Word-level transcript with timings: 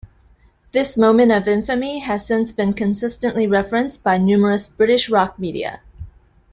This 0.71 0.97
moment 0.97 1.31
of 1.31 1.47
infamy 1.47 1.99
has 1.99 2.25
since 2.25 2.51
been 2.51 2.73
consistently 2.73 3.45
referenced 3.45 4.01
by 4.01 4.17
numerous 4.17 4.67
British 4.67 5.11
rock 5.11 5.37
media. 5.37 5.81